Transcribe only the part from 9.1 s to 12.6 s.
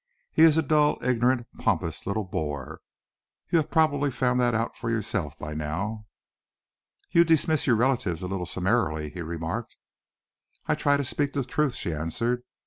he remarked. "I try to speak the truth," she answered.